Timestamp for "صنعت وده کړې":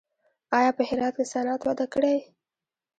1.31-2.15